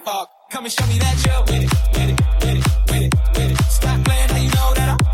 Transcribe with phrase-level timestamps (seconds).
[0.00, 0.30] top.
[0.50, 2.16] Come and show me that you're with it.
[3.70, 5.04] Stop playing you know that I'm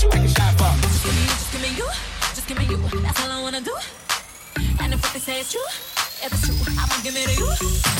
[0.00, 0.28] give me
[0.88, 1.86] you, just give me you,
[2.34, 3.00] just give me you.
[3.00, 3.74] That's all I wanna do.
[4.80, 5.60] And if what they say is true,
[6.24, 7.99] if it's true, I'ma give it to you.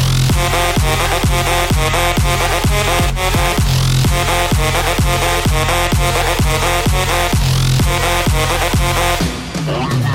[9.73, 10.10] I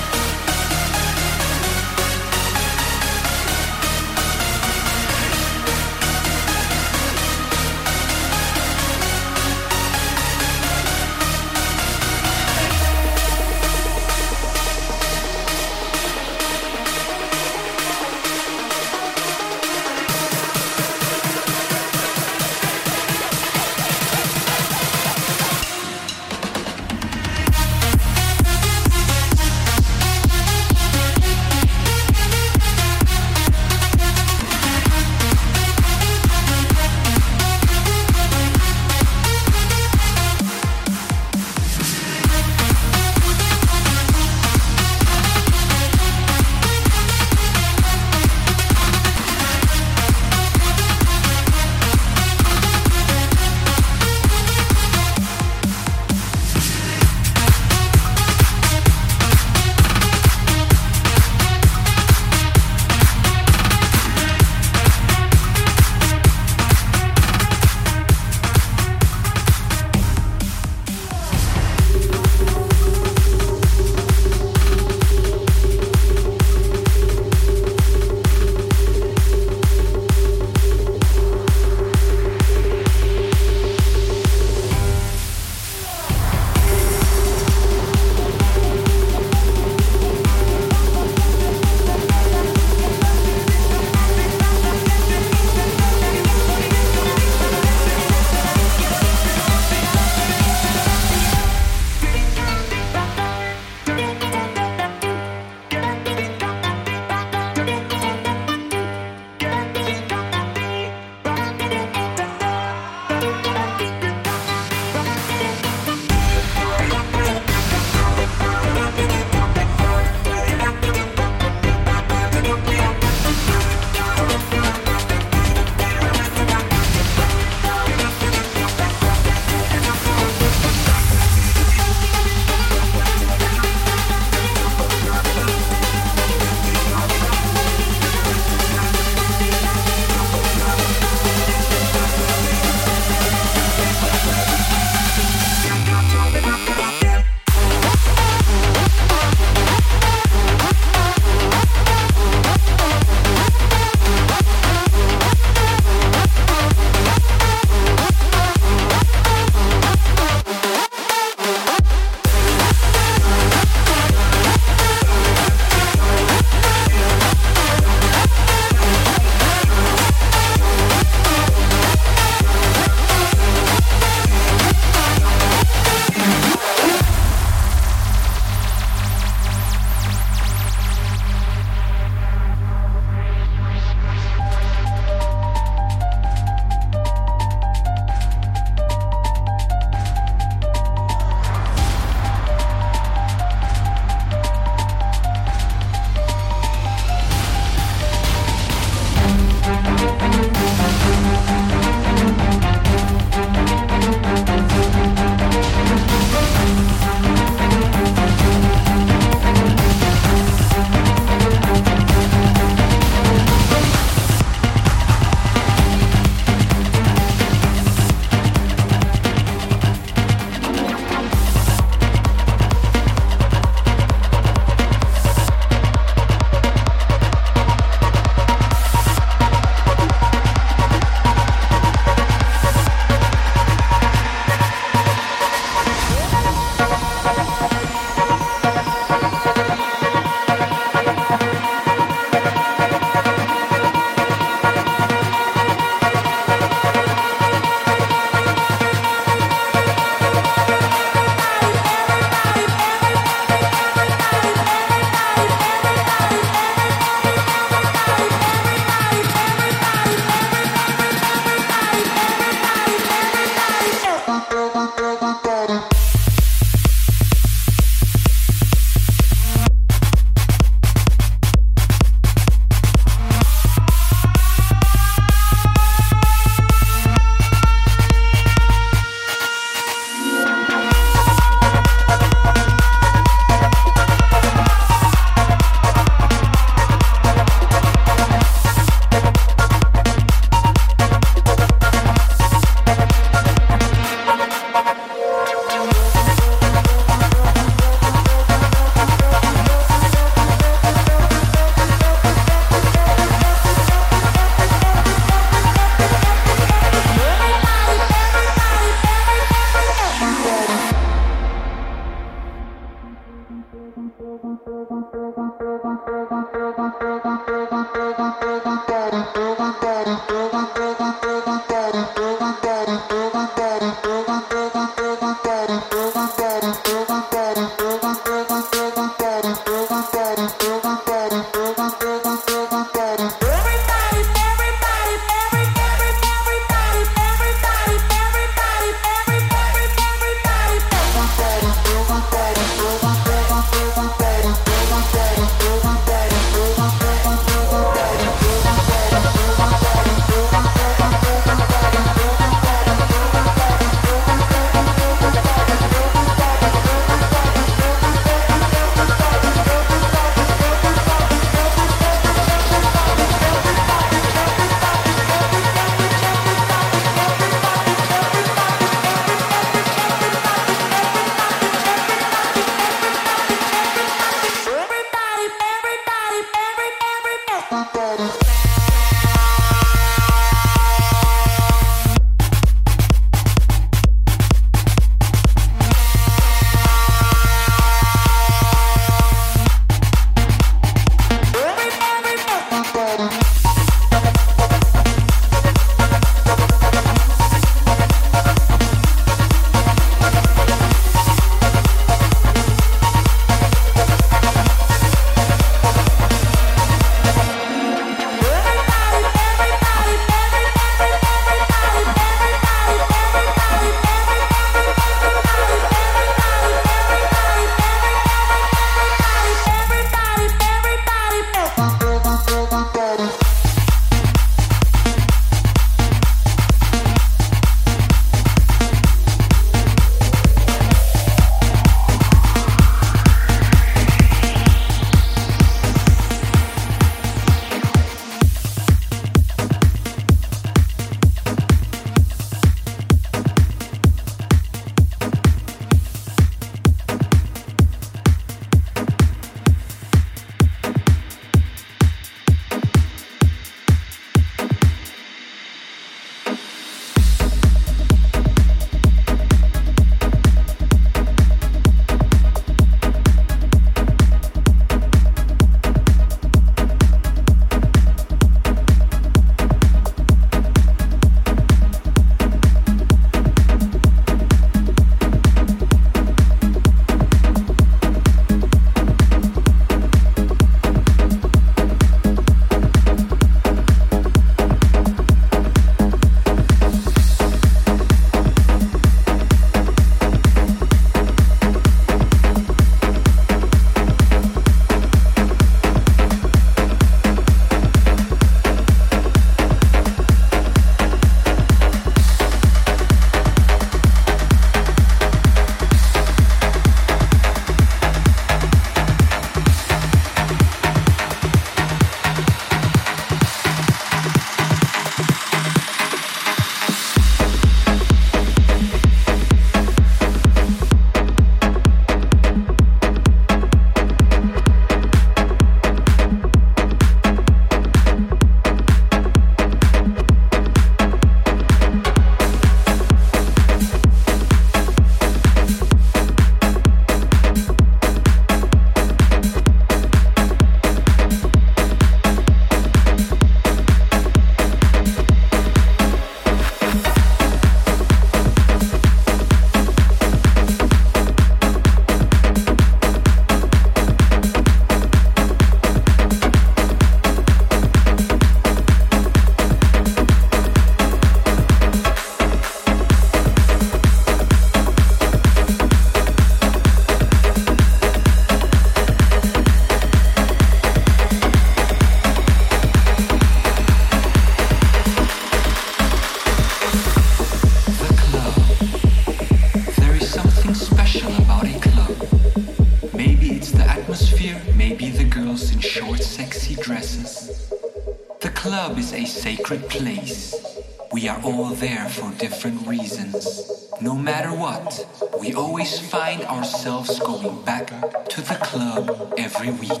[597.51, 597.87] back
[598.29, 600.00] to the club every weekend.